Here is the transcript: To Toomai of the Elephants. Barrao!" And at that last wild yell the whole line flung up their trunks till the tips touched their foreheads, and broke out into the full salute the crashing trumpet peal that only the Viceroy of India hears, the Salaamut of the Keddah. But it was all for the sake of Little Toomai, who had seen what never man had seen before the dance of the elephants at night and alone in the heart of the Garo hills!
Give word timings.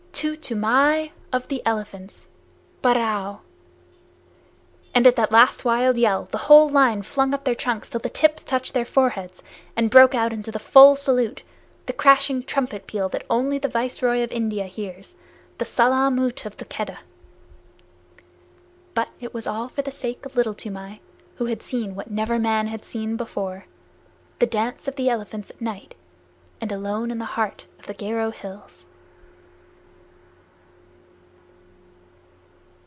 To 0.21 0.37
Toomai 0.37 1.13
of 1.33 1.47
the 1.47 1.65
Elephants. 1.65 2.29
Barrao!" 2.83 3.39
And 4.93 5.07
at 5.07 5.15
that 5.15 5.31
last 5.31 5.65
wild 5.65 5.97
yell 5.97 6.27
the 6.29 6.37
whole 6.37 6.69
line 6.69 7.01
flung 7.01 7.33
up 7.33 7.43
their 7.43 7.55
trunks 7.55 7.89
till 7.89 8.01
the 8.01 8.07
tips 8.09 8.43
touched 8.43 8.75
their 8.75 8.85
foreheads, 8.85 9.41
and 9.75 9.89
broke 9.89 10.13
out 10.13 10.31
into 10.31 10.51
the 10.51 10.59
full 10.59 10.95
salute 10.95 11.41
the 11.87 11.93
crashing 11.93 12.43
trumpet 12.43 12.85
peal 12.85 13.09
that 13.09 13.25
only 13.31 13.57
the 13.57 13.67
Viceroy 13.67 14.21
of 14.21 14.31
India 14.31 14.65
hears, 14.65 15.15
the 15.57 15.65
Salaamut 15.65 16.45
of 16.45 16.57
the 16.57 16.65
Keddah. 16.65 16.99
But 18.93 19.09
it 19.19 19.33
was 19.33 19.47
all 19.47 19.69
for 19.69 19.81
the 19.81 19.91
sake 19.91 20.23
of 20.27 20.35
Little 20.35 20.53
Toomai, 20.53 20.99
who 21.37 21.47
had 21.47 21.63
seen 21.63 21.95
what 21.95 22.11
never 22.11 22.37
man 22.37 22.67
had 22.67 22.85
seen 22.85 23.15
before 23.17 23.65
the 24.37 24.45
dance 24.45 24.87
of 24.87 24.97
the 24.97 25.09
elephants 25.09 25.49
at 25.49 25.59
night 25.61 25.95
and 26.59 26.71
alone 26.71 27.09
in 27.09 27.17
the 27.17 27.25
heart 27.33 27.65
of 27.79 27.87
the 27.87 27.95
Garo 27.95 28.31
hills! 28.31 28.85